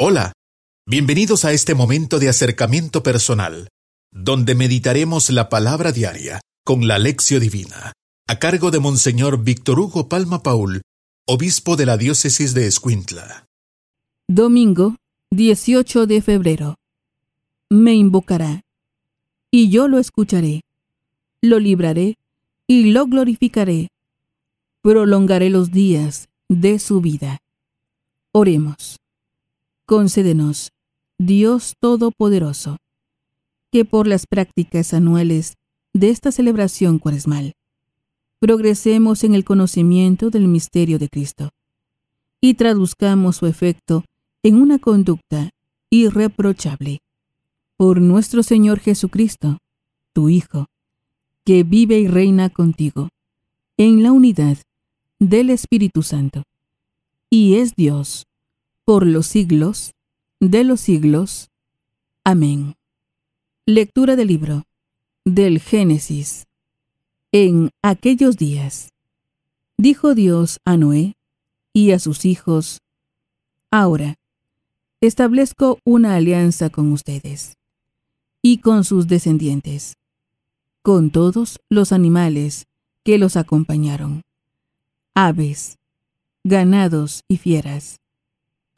[0.00, 0.32] Hola,
[0.86, 3.66] bienvenidos a este momento de acercamiento personal,
[4.12, 7.94] donde meditaremos la palabra diaria con la lección divina,
[8.28, 10.82] a cargo de Monseñor Víctor Hugo Palma Paul,
[11.26, 13.46] obispo de la diócesis de Escuintla.
[14.28, 14.94] Domingo
[15.32, 16.76] 18 de febrero.
[17.68, 18.60] Me invocará,
[19.50, 20.60] y yo lo escucharé,
[21.42, 22.14] lo libraré
[22.68, 23.88] y lo glorificaré,
[24.80, 27.38] prolongaré los días de su vida.
[28.30, 29.00] Oremos
[29.88, 30.72] concédenos,
[31.16, 32.76] Dios Todopoderoso,
[33.72, 35.54] que por las prácticas anuales
[35.94, 37.54] de esta celebración cuaresmal,
[38.38, 41.48] progresemos en el conocimiento del misterio de Cristo
[42.38, 44.04] y traduzcamos su efecto
[44.42, 45.52] en una conducta
[45.88, 47.00] irreprochable.
[47.78, 49.56] Por nuestro Señor Jesucristo,
[50.12, 50.66] tu Hijo,
[51.46, 53.08] que vive y reina contigo,
[53.78, 54.58] en la unidad
[55.18, 56.42] del Espíritu Santo,
[57.30, 58.28] y es Dios
[58.88, 59.92] por los siglos
[60.40, 61.50] de los siglos.
[62.24, 62.74] Amén.
[63.66, 64.64] Lectura del libro
[65.26, 66.46] del Génesis.
[67.30, 68.94] En aquellos días,
[69.76, 71.18] dijo Dios a Noé
[71.74, 72.80] y a sus hijos,
[73.70, 74.14] Ahora,
[75.02, 77.58] establezco una alianza con ustedes
[78.40, 79.98] y con sus descendientes,
[80.80, 82.64] con todos los animales
[83.04, 84.22] que los acompañaron,
[85.12, 85.76] aves,
[86.42, 88.00] ganados y fieras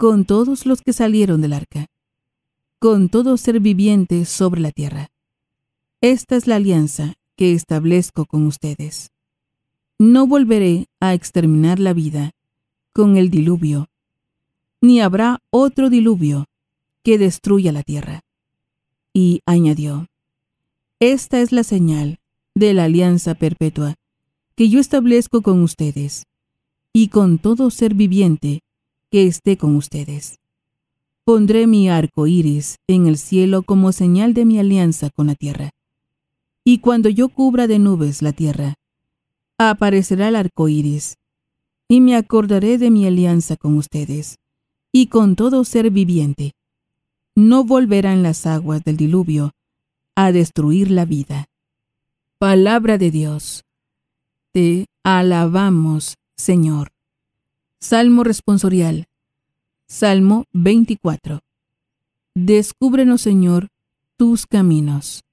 [0.01, 1.89] con todos los que salieron del arca,
[2.79, 5.11] con todo ser viviente sobre la tierra.
[6.01, 9.11] Esta es la alianza que establezco con ustedes.
[9.99, 12.31] No volveré a exterminar la vida
[12.95, 13.91] con el diluvio,
[14.81, 16.47] ni habrá otro diluvio
[17.03, 18.23] que destruya la tierra.
[19.13, 20.07] Y añadió,
[20.99, 22.21] Esta es la señal
[22.55, 23.97] de la alianza perpetua
[24.55, 26.25] que yo establezco con ustedes
[26.91, 28.63] y con todo ser viviente
[29.11, 30.39] que esté con ustedes.
[31.25, 35.71] Pondré mi arco iris en el cielo como señal de mi alianza con la tierra.
[36.65, 38.75] Y cuando yo cubra de nubes la tierra,
[39.59, 41.17] aparecerá el arco iris,
[41.89, 44.37] y me acordaré de mi alianza con ustedes,
[44.93, 46.53] y con todo ser viviente.
[47.35, 49.53] No volverán las aguas del diluvio
[50.15, 51.47] a destruir la vida.
[52.39, 53.65] Palabra de Dios.
[54.53, 56.91] Te alabamos, Señor.
[57.83, 59.09] Salmo responsorial.
[59.87, 61.41] Salmo 24.
[62.35, 63.69] Descúbrenos, Señor,
[64.19, 65.25] tus caminos.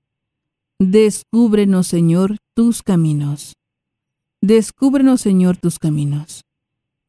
[0.80, 3.58] Descúbrenos, Señor, tus caminos.
[4.40, 6.46] Descúbrenos, Señor, tus caminos.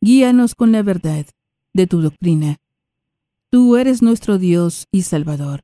[0.01, 1.25] Guíanos con la verdad
[1.73, 2.57] de tu doctrina.
[3.49, 5.61] Tú eres nuestro Dios y Salvador,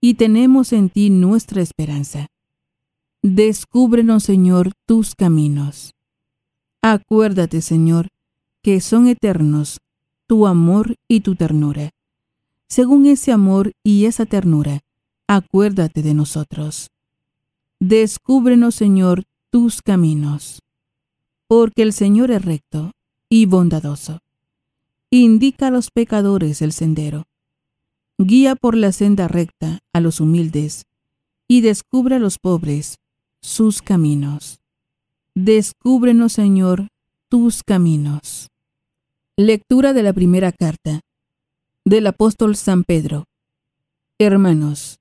[0.00, 2.26] y tenemos en ti nuestra esperanza.
[3.22, 5.94] Descúbrenos, Señor, tus caminos.
[6.82, 8.08] Acuérdate, Señor,
[8.62, 9.80] que son eternos
[10.26, 11.90] tu amor y tu ternura.
[12.68, 14.80] Según ese amor y esa ternura,
[15.26, 16.90] acuérdate de nosotros.
[17.80, 20.62] Descúbrenos, Señor, tus caminos,
[21.48, 22.92] porque el Señor es recto
[23.28, 24.20] y bondadoso.
[25.10, 27.24] Indica a los pecadores el sendero.
[28.18, 30.84] Guía por la senda recta a los humildes
[31.48, 32.98] y descubre a los pobres
[33.40, 34.60] sus caminos.
[35.34, 36.88] Descúbrenos, Señor,
[37.30, 38.48] tus caminos.
[39.36, 41.00] Lectura de la primera carta
[41.84, 43.24] del apóstol San Pedro.
[44.18, 44.98] Hermanos,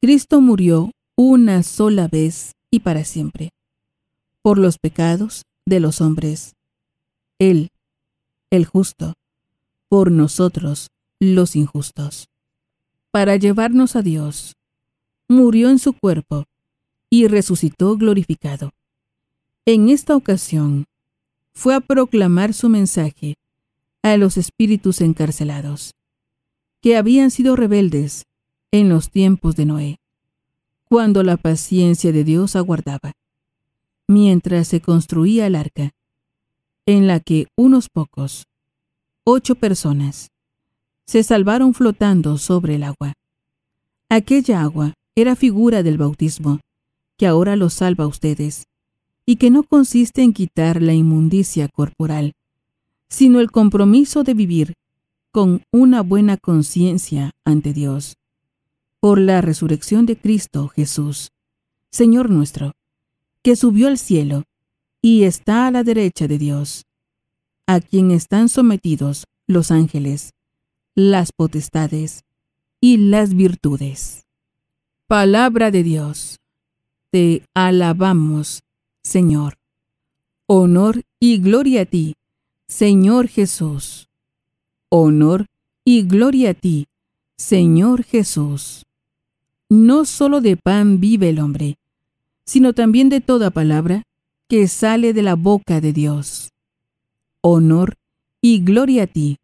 [0.00, 3.50] Cristo murió una sola vez y para siempre,
[4.42, 6.56] por los pecados de los hombres.
[7.38, 7.68] Él,
[8.50, 9.14] el justo,
[9.88, 10.88] por nosotros,
[11.20, 12.26] los injustos.
[13.12, 14.56] Para llevarnos a Dios,
[15.28, 16.46] murió en su cuerpo
[17.10, 18.72] y resucitó glorificado.
[19.66, 20.86] En esta ocasión,
[21.54, 23.36] fue a proclamar su mensaje
[24.02, 25.94] a los espíritus encarcelados,
[26.80, 28.26] que habían sido rebeldes
[28.70, 30.00] en los tiempos de Noé,
[30.84, 33.12] cuando la paciencia de Dios aguardaba,
[34.06, 35.92] mientras se construía el arca,
[36.86, 38.46] en la que unos pocos,
[39.24, 40.30] ocho personas,
[41.06, 43.14] se salvaron flotando sobre el agua.
[44.10, 46.60] Aquella agua era figura del bautismo,
[47.16, 48.66] que ahora los salva a ustedes,
[49.26, 52.34] y que no consiste en quitar la inmundicia corporal,
[53.08, 54.74] sino el compromiso de vivir
[55.30, 58.16] con una buena conciencia ante Dios.
[59.00, 61.30] Por la resurrección de Cristo Jesús,
[61.90, 62.72] Señor nuestro,
[63.42, 64.44] que subió al cielo
[65.02, 66.86] y está a la derecha de Dios,
[67.66, 70.32] a quien están sometidos los ángeles,
[70.94, 72.24] las potestades
[72.80, 74.26] y las virtudes.
[75.06, 76.40] Palabra de Dios.
[77.10, 78.62] Te alabamos,
[79.04, 79.58] Señor.
[80.46, 82.16] Honor y gloria a ti,
[82.66, 84.08] Señor Jesús,
[84.88, 85.46] honor
[85.84, 86.86] y gloria a ti,
[87.36, 88.84] Señor Jesús.
[89.70, 91.76] No solo de pan vive el hombre,
[92.44, 94.02] sino también de toda palabra
[94.48, 96.50] que sale de la boca de Dios.
[97.40, 97.94] Honor
[98.40, 99.38] y gloria a ti,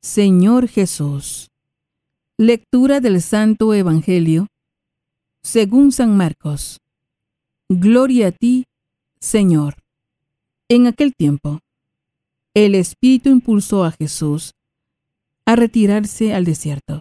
[0.00, 1.50] Señor Jesús.
[2.38, 4.46] Lectura del Santo Evangelio
[5.42, 6.80] según San Marcos.
[7.68, 8.64] Gloria a ti,
[9.20, 9.76] Señor.
[10.68, 11.60] En aquel tiempo,
[12.54, 14.54] el Espíritu impulsó a Jesús
[15.44, 17.00] a retirarse al desierto,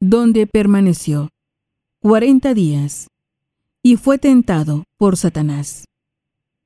[0.00, 1.30] donde permaneció
[2.00, 3.08] cuarenta días
[3.82, 5.84] y fue tentado por Satanás.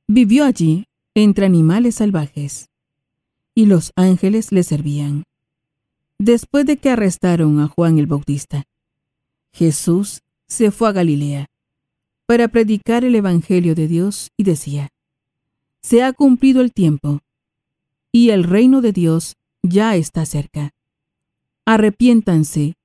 [0.06, 2.70] Vivió allí entre animales salvajes,
[3.54, 5.24] y los ángeles le servían.
[6.18, 8.64] Después de que arrestaron a Juan el Bautista,
[9.52, 11.46] Jesús se fue a Galilea
[12.28, 14.90] para predicar el Evangelio de Dios y decía,
[15.82, 17.22] Se ha cumplido el tiempo,
[18.12, 20.72] y el reino de Dios ya está cerca
[21.68, 22.76] arrepiéntanse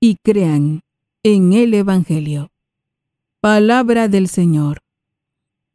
[0.00, 0.80] y crean
[1.22, 2.50] en el Evangelio.
[3.40, 4.80] Palabra del Señor.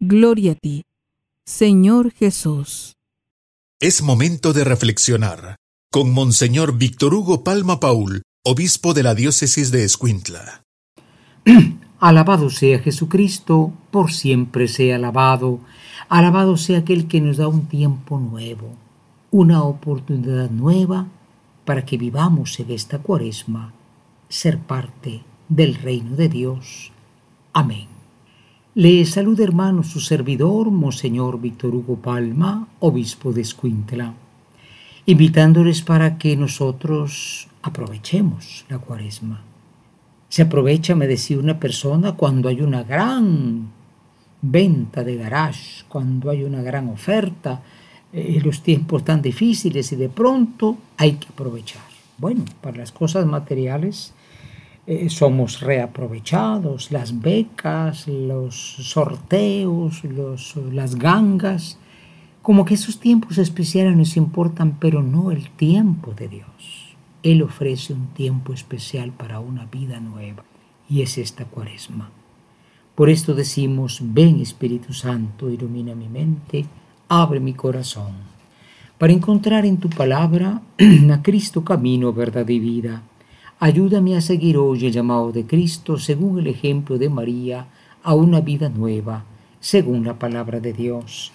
[0.02, 0.84] Gloria a ti,
[1.46, 2.98] Señor Jesús.
[3.80, 5.56] Es momento de reflexionar
[5.90, 10.66] con Monseñor Víctor Hugo Palma Paul, obispo de la diócesis de Escuintla.
[12.00, 15.60] Alabado sea Jesucristo, por siempre sea alabado.
[16.10, 18.76] Alabado sea aquel que nos da un tiempo nuevo,
[19.32, 21.08] una oportunidad nueva
[21.66, 23.74] para que vivamos en esta cuaresma
[24.30, 26.92] ser parte del reino de Dios.
[27.52, 27.88] Amén.
[28.76, 34.14] Le saluda hermano su servidor, Monseñor Víctor Hugo Palma, obispo de Escuintla,
[35.08, 39.42] invitándoles para que nosotros aprovechemos la cuaresma.
[40.30, 43.72] Se aprovecha, me decía una persona, cuando hay una gran
[44.42, 47.62] venta de garage, cuando hay una gran oferta,
[48.14, 51.84] eh, los tiempos tan difíciles y de pronto hay que aprovechar.
[52.18, 54.14] Bueno, para las cosas materiales
[54.86, 61.78] eh, somos reaprovechados, las becas, los sorteos, los, las gangas,
[62.42, 66.87] como que esos tiempos especiales nos importan, pero no el tiempo de Dios.
[67.24, 70.44] Él ofrece un tiempo especial para una vida nueva
[70.90, 72.10] y es esta cuaresma.
[72.96, 76.66] Por esto decimos, ven Espíritu Santo, ilumina mi mente,
[77.10, 78.38] abre mi corazón
[78.98, 80.62] para encontrar en tu palabra
[81.12, 83.04] a Cristo camino, verdad y vida.
[83.60, 87.68] Ayúdame a seguir hoy el llamado de Cristo según el ejemplo de María
[88.04, 89.26] a una vida nueva,
[89.60, 91.32] según la palabra de Dios,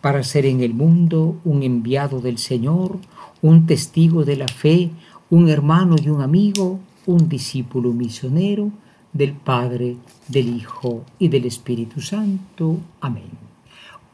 [0.00, 2.98] para ser en el mundo un enviado del Señor,
[3.42, 4.90] un testigo de la fe,
[5.30, 8.70] un hermano y un amigo, un discípulo misionero
[9.12, 9.96] del Padre,
[10.28, 12.78] del Hijo y del Espíritu Santo.
[13.00, 13.46] Amén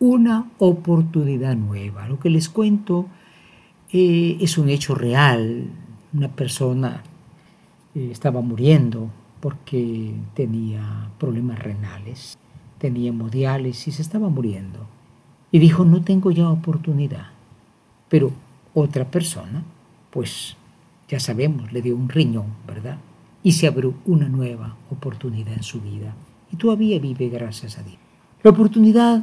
[0.02, 2.08] una oportunidad nueva.
[2.08, 3.06] Lo que les cuento
[3.92, 5.66] eh, es un hecho real.
[6.12, 7.04] Una persona
[7.94, 12.36] eh, estaba muriendo porque tenía problemas renales,
[12.78, 14.88] tenía hemodiálisis y se estaba muriendo.
[15.52, 17.26] Y dijo, no tengo ya oportunidad.
[18.08, 18.32] Pero
[18.74, 19.62] otra persona,
[20.10, 20.56] pues
[21.12, 22.98] ya sabemos, le dio un riñón, ¿verdad?
[23.44, 26.14] Y se abrió una nueva oportunidad en su vida.
[26.50, 27.98] Y todavía vive gracias a Dios.
[28.42, 29.22] La oportunidad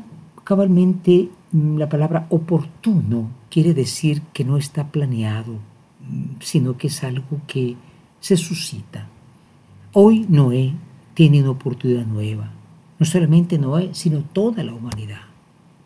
[0.50, 7.04] Cabalmente mm, la palabra oportuno quiere decir que no está planeado, mm, sino que es
[7.04, 7.76] algo que
[8.20, 9.08] se suscita.
[9.94, 10.74] Hoy Noé
[11.14, 12.52] tiene una oportunidad nueva.
[12.98, 15.22] No solamente Noé, sino toda la humanidad.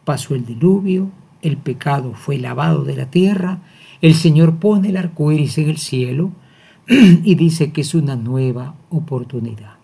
[0.05, 1.09] Pasó el diluvio,
[1.41, 3.59] el pecado fue lavado de la tierra,
[4.03, 6.33] el Señor pone el arco iris en el cielo
[6.89, 9.77] y dice que es una nueva oportunidad.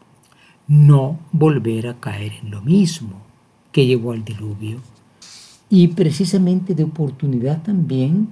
[0.67, 3.21] No volver a caer en lo mismo
[3.71, 4.81] que llevó al diluvio.
[5.69, 8.27] Y precisamente de oportunidad también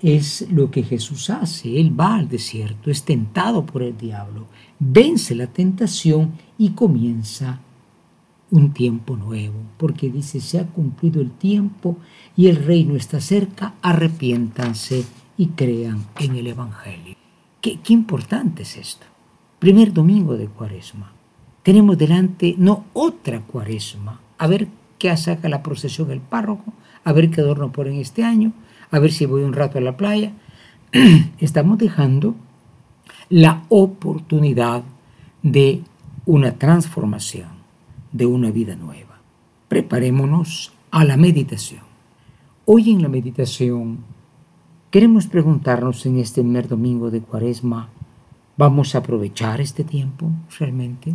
[0.00, 1.78] es lo que Jesús hace.
[1.78, 4.48] Él va al desierto, es tentado por el diablo,
[4.80, 7.60] vence la tentación y comienza
[8.50, 11.96] un tiempo nuevo, porque dice, se ha cumplido el tiempo
[12.36, 15.04] y el reino está cerca, arrepiéntanse
[15.38, 17.14] y crean en el Evangelio.
[17.62, 19.06] Qué, qué importante es esto.
[19.58, 21.12] Primer domingo de Cuaresma.
[21.62, 24.68] Tenemos delante no otra Cuaresma, a ver
[24.98, 26.72] qué saca la procesión el párroco,
[27.04, 28.52] a ver qué adorno ponen este año,
[28.90, 30.32] a ver si voy un rato a la playa.
[31.38, 32.34] Estamos dejando
[33.28, 34.82] la oportunidad
[35.42, 35.82] de
[36.26, 37.48] una transformación,
[38.12, 39.20] de una vida nueva.
[39.68, 41.82] Preparémonos a la meditación.
[42.64, 43.98] Hoy en la meditación
[44.90, 47.90] queremos preguntarnos en este primer domingo de Cuaresma,
[48.56, 51.14] ¿vamos a aprovechar este tiempo realmente?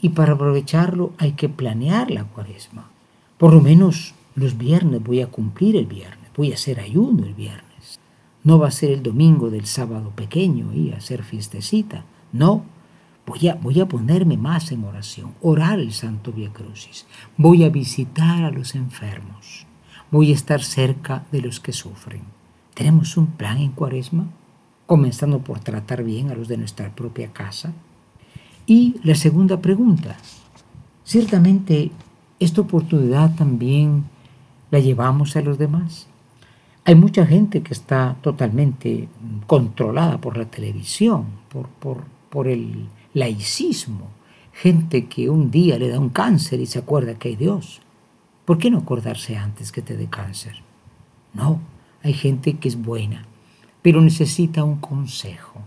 [0.00, 2.88] Y para aprovecharlo hay que planear la Cuaresma.
[3.36, 7.34] Por lo menos los viernes voy a cumplir el viernes, voy a hacer ayuno el
[7.34, 8.00] viernes.
[8.42, 12.04] No va a ser el domingo del sábado pequeño y hacer fiestecita.
[12.32, 12.64] No,
[13.26, 17.06] voy a, voy a ponerme más en oración, orar el Santo Via Crucis.
[17.36, 19.66] Voy a visitar a los enfermos.
[20.10, 22.33] Voy a estar cerca de los que sufren.
[22.74, 24.26] ¿Tenemos un plan en cuaresma?
[24.86, 27.72] Comenzando por tratar bien a los de nuestra propia casa.
[28.66, 30.16] Y la segunda pregunta.
[31.04, 31.92] Ciertamente,
[32.40, 34.04] esta oportunidad también
[34.70, 36.08] la llevamos a los demás.
[36.84, 39.08] Hay mucha gente que está totalmente
[39.46, 41.26] controlada por la televisión,
[41.80, 44.08] por, el laicismo.
[44.52, 47.80] Gente que un día le da un cáncer y se acuerda que hay Dios.
[48.44, 50.56] ¿Por qué no acordarse antes que te dé cáncer?
[51.32, 51.60] No,
[52.04, 53.26] hay gente que es buena,
[53.82, 55.60] pero necesita un consejo.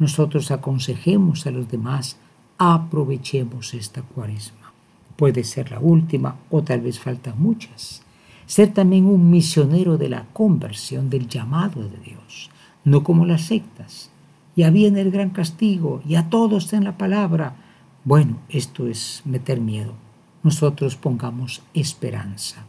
[0.00, 2.16] Nosotros aconsejemos a los demás,
[2.58, 4.72] aprovechemos esta cuaresma.
[5.14, 8.04] Puede ser la última o tal vez faltan muchas
[8.46, 12.50] ser también un misionero de la conversión, del llamado de Dios,
[12.84, 14.10] no como las sectas.
[14.56, 17.56] Ya viene el gran castigo, ya todos en la palabra.
[18.04, 19.94] Bueno, esto es meter miedo.
[20.42, 22.64] Nosotros pongamos esperanza.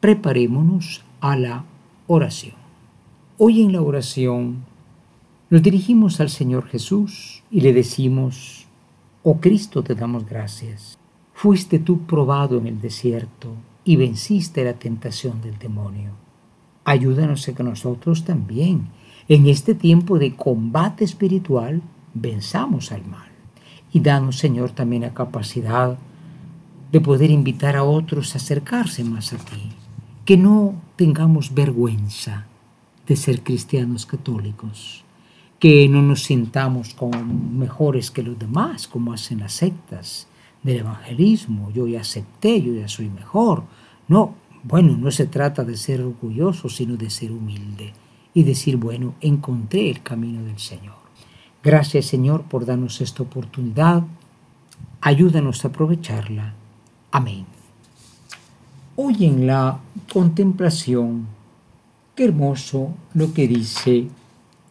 [0.00, 1.64] Preparémonos a la
[2.10, 2.54] oración.
[3.36, 4.64] Hoy en la oración
[5.50, 8.66] nos dirigimos al Señor Jesús y le decimos,
[9.22, 10.98] oh Cristo, te damos gracias.
[11.34, 13.52] Fuiste tú probado en el desierto
[13.84, 16.12] y venciste la tentación del demonio.
[16.84, 18.88] Ayúdanos a que nosotros también,
[19.28, 21.82] en este tiempo de combate espiritual,
[22.14, 23.28] venzamos al mal.
[23.92, 25.98] Y danos, Señor, también la capacidad
[26.90, 29.74] de poder invitar a otros a acercarse más a ti.
[30.28, 32.44] Que no tengamos vergüenza
[33.06, 35.02] de ser cristianos católicos.
[35.58, 40.26] Que no nos sintamos como mejores que los demás, como hacen las sectas
[40.62, 41.70] del evangelismo.
[41.72, 43.62] Yo ya acepté, yo ya soy mejor.
[44.06, 47.94] No, bueno, no se trata de ser orgulloso, sino de ser humilde
[48.34, 50.98] y decir, bueno, encontré el camino del Señor.
[51.64, 54.04] Gracias Señor por darnos esta oportunidad.
[55.00, 56.52] Ayúdanos a aprovecharla.
[57.12, 57.57] Amén.
[59.00, 59.78] Hoy en la
[60.12, 61.28] contemplación,
[62.16, 64.08] qué hermoso lo que dice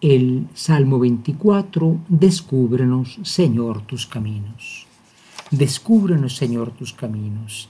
[0.01, 4.85] el Salmo 24, descúbrenos Señor tus caminos.
[5.49, 7.69] Descúbrenos Señor tus caminos.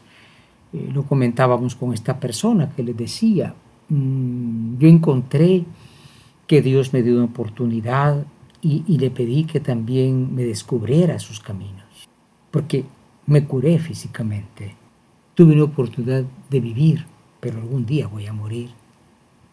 [0.73, 3.53] Eh, lo comentábamos con esta persona que le decía,
[3.89, 5.63] mm, yo encontré
[6.47, 8.25] que Dios me dio una oportunidad
[8.63, 12.09] y, y, le pedí que también me descubriera sus caminos,
[12.49, 12.83] porque
[13.27, 14.75] me curé físicamente,
[15.37, 17.05] tuve una oportunidad de vivir,
[17.39, 18.71] pero algún día voy a morir,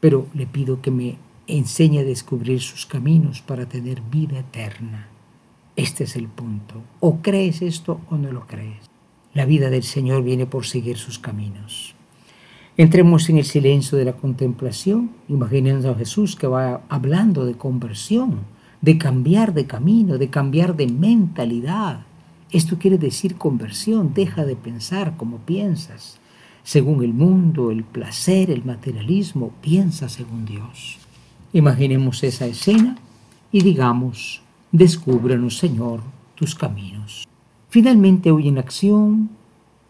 [0.00, 5.08] pero le pido que me enseñe a descubrir sus caminos para tener vida eterna.
[5.76, 6.80] Este es el punto.
[7.00, 8.88] O crees esto o no lo crees.
[9.34, 11.94] La vida del Señor viene por seguir sus caminos.
[12.78, 18.38] Entremos en el silencio de la contemplación, imaginemos a Jesús que va hablando de conversión,
[18.80, 22.06] de cambiar de camino, de cambiar de mentalidad.
[22.54, 26.20] Esto quiere decir conversión, deja de pensar como piensas,
[26.62, 30.98] según el mundo, el placer, el materialismo, piensa según Dios.
[31.52, 32.96] Imaginemos esa escena
[33.50, 36.00] y digamos, descúbrenos Señor
[36.36, 37.26] tus caminos.
[37.70, 39.30] Finalmente, hoy en acción,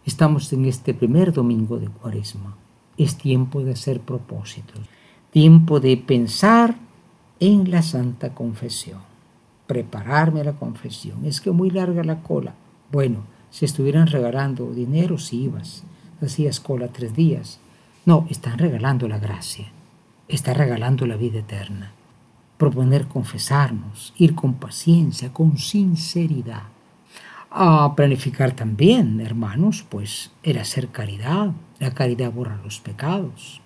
[0.06, 2.56] estamos en este primer domingo de Cuaresma.
[2.97, 4.80] Es tiempo de hacer propósitos,
[5.33, 6.76] tiempo de pensar
[7.40, 9.00] en la Santa Confesión,
[9.66, 11.25] prepararme a la confesión.
[11.25, 12.54] Es que muy larga la cola.
[12.92, 15.85] Bueno, si estuvieran regalando dinero, si ibas,
[16.21, 17.61] hacías cola tres días.
[18.06, 19.66] No, están regalando la gracia,
[20.28, 21.92] están regalando la vida eterna.
[22.59, 26.75] Proponer confesarnos, ir con paciencia, con sinceridad
[27.56, 31.52] a planificar también, hermanos, pues era hacer caridad.
[31.78, 33.61] La caridad borra los pecados.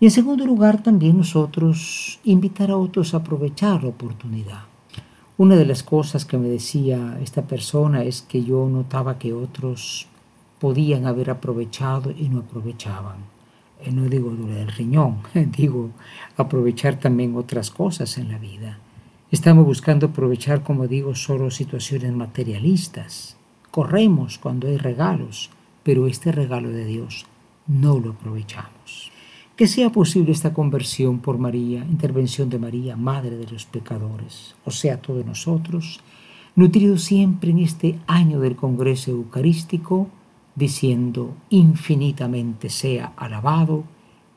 [0.00, 4.62] Y en segundo lugar, también nosotros invitar a otros a aprovechar la oportunidad.
[5.40, 10.06] Una de las cosas que me decía esta persona es que yo notaba que otros
[10.58, 13.24] podían haber aprovechado y no aprovechaban.
[13.80, 15.22] Eh, no digo lo del riñón,
[15.56, 15.92] digo
[16.36, 18.80] aprovechar también otras cosas en la vida.
[19.30, 23.38] Estamos buscando aprovechar, como digo, solo situaciones materialistas.
[23.70, 25.48] Corremos cuando hay regalos,
[25.82, 27.24] pero este regalo de Dios
[27.66, 29.10] no lo aprovechamos.
[29.60, 34.70] Que sea posible esta conversión por María, intervención de María, Madre de los pecadores, o
[34.70, 36.00] sea, todos nosotros,
[36.56, 40.08] nutridos siempre en este año del Congreso Eucarístico,
[40.54, 43.84] diciendo, infinitamente sea alabado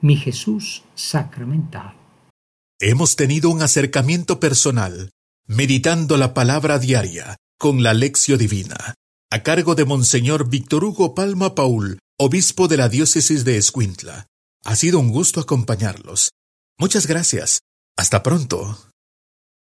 [0.01, 1.93] mi Jesús sacramentado.
[2.81, 5.09] Hemos tenido un acercamiento personal,
[5.47, 8.95] meditando la palabra diaria con la lección divina,
[9.31, 14.27] a cargo de Monseñor Víctor Hugo Palma Paul, obispo de la diócesis de Escuintla.
[14.65, 16.31] Ha sido un gusto acompañarlos.
[16.79, 17.59] Muchas gracias
[17.97, 18.92] Hasta pronto.